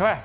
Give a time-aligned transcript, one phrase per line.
[0.00, 0.16] 各位，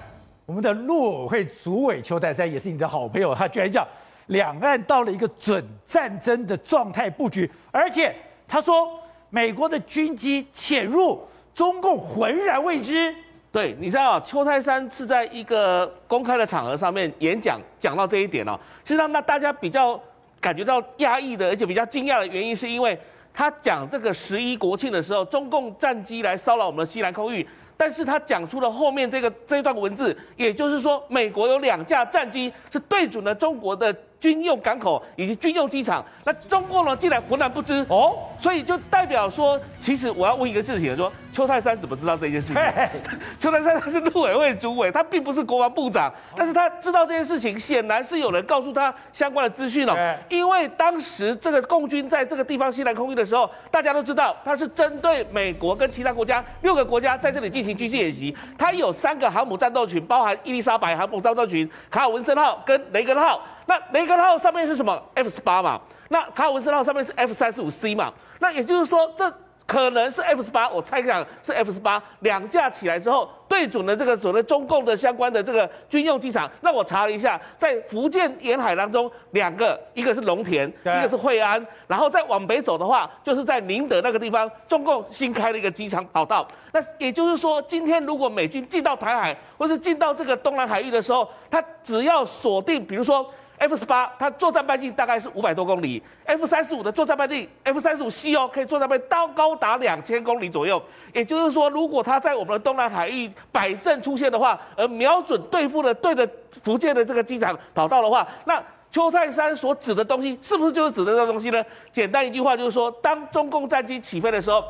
[0.45, 3.86] 我们的陆委会主委邱泰山也是你的好朋友，他居然讲
[4.28, 8.16] 两岸到了一个准战争的状态布局，而且
[8.48, 8.98] 他说
[9.30, 11.22] 美国的军机潜入，
[11.54, 13.14] 中共浑然未知。
[13.52, 19.99] 对，你知道邱泰山是在一个公开的场合上面演讲，讲到这一点哦，实际上那大家比较
[20.39, 22.97] 感觉到压抑的，而且比较惊讶的原因，是因为
[23.33, 27.45] 他讲这个十一国庆的时候，中共战机来骚扰我们的西南空域。
[27.77, 33.93] 但是他讲出了后面这个这段文字，也就是说，美国有两架战机是对准了中国的
[34.25, 37.85] 军用港口以及军用机场，那中共呢竟然浑然不知。
[37.89, 42.63] 哦，所以就代表说，其实我要问一个事情，说邱泰山怎么知道这件事情？
[43.38, 50.17] 邱泰山他是陆委会主委，他并不是国防部长，但是他知道这件事情，显然是有人告诉他相关的资讯了。
[50.27, 63.39] 因为当时这个共军在这个地方西南空域的时候，大家都知道他是针对美国跟其他国家六个国家在这里进行军事演习，他有三个航母战斗群，包含伊丽莎白航母战斗群、卡尔文森号跟雷根号。
[63.66, 65.80] 那雷根号上面是什么？F 十八嘛。
[66.09, 68.13] 那卡尔文森号上面是 F 三十五 C 嘛。
[68.39, 69.31] 那也就是说，这
[69.66, 76.47] 可能是 F 十八，我猜想是 F 十八两架起来之后，对准了这个所谓中共的相关的这个军用机场。
[76.61, 81.66] 那我查了一下，在福建沿海当中，两个，一个是龙田，一个是惠安。
[81.88, 86.47] 然后再往北走的话，就是在宁德那个地方，中共新开了一个机场跑道。
[86.72, 93.27] 那也就是说，今天如果美军进到台海，或是进到这个东南海域的时候，他只要锁定，比如说。
[93.58, 100.81] F 十八，它作战半径大概是五百多公里；F 三十五的作战半径，F 三十五 C 哦，可以作战半径高高达两千公里左右。
[101.14, 106.30] 也就是说，如果它在我们的东南海域摆阵出现的话，而瞄准对付的对的
[106.64, 108.62] 福建的这个机场跑道的话，那。
[108.95, 111.61] 邱泰山所指的东西，是不是就是指的这个东西呢？
[111.91, 114.63] 简单一句话就是说，当中共战机起飞的时候，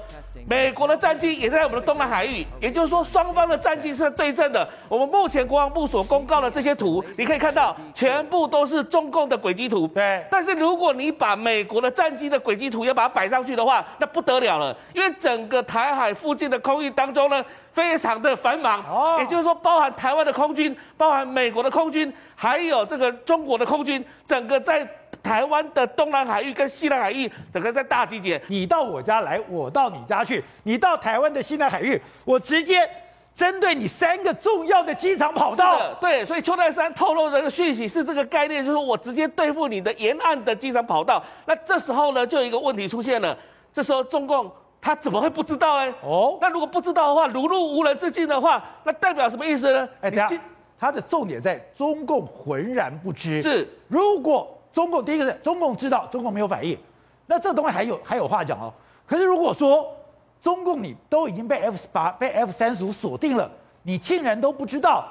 [0.48, 4.68] 美国的战机也在我们的东南海域，也就是说，双方的战机是对阵的。
[4.90, 9.88] 我们目前国防部所公告的这些图，你可以看到，全部都是中共的轨迹图。
[9.90, 10.26] 对。
[10.32, 17.46] 但是如果你把美国的战机的轨迹图也把它摆上去的话，那不得了了，因为整个台海附近的空域当中呢。
[17.76, 24.88] 非常的繁忙，哦，也就是说，包含台湾的空军，包含美国的空军，还有这个中国的空军，整个在
[25.22, 28.42] 台湾的东南海域跟西南海域，整个在大集结。
[28.48, 32.90] 你到我家来，我到你家去，你到台湾的西南海域，我直接
[33.36, 35.94] 针对你三个重要的机场跑道。
[35.96, 41.22] 对，所以邱泰山透露的这个讯息是这个概念，就是说我直接对付你的沿岸的机场跑道。
[41.46, 43.38] 那这时候呢，就有一个问题出现了，
[43.74, 44.50] 这时候中共。
[44.86, 45.92] 他怎么会不知道呢？
[46.04, 49.90] 哦，那如果不知道的话，如入无人之境的话，那代表什么意思呢？
[50.00, 50.40] 哎，等下，
[50.80, 53.42] 他的重点在中共浑然不知。
[53.42, 56.78] 是，如果中共第一个是中共知道，中共没有反应，
[57.26, 58.72] 那这东西还有还有话讲哦。
[59.08, 59.92] 可是如果说
[60.40, 63.50] 中共你都已经被 F 十八、被 F 三十五锁定了，
[63.82, 65.04] 你竟然都不知道。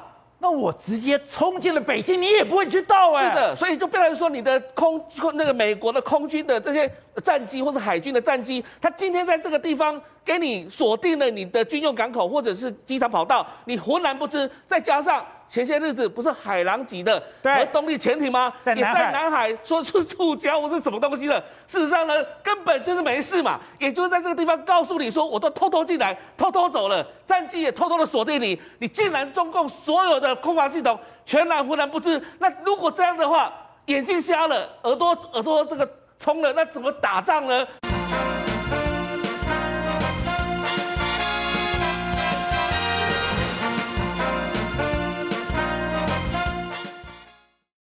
[0.45, 3.31] 那我直接冲进了北京，你也不会知道哎。
[3.31, 6.91] 是的，所以就变成说，你的空那个美国的空军的这些
[7.23, 15.25] 战机或者海军的战机，它今天在这个地方给你锁定了你的军用港口或者是机场跑道，你浑然不知，再加上。
[15.47, 18.51] 前些日子不是海狼级的核动力潜艇吗？
[18.65, 21.39] 也在南海说是触礁或是什么东西的。
[21.69, 23.61] 事实上呢，根本就是没事嘛。
[23.79, 28.59] 也就是在这个地方告诉你说，我都偷偷进来，偷偷走了，战机也偷偷的锁定你。
[28.79, 32.21] 你竟然中共所有的空防系统全然浑然不知。
[32.39, 33.53] 那如果这样的话，
[33.85, 37.69] 眼睛瞎了，耳朵耳朵这个冲了，那怎么打仗呢？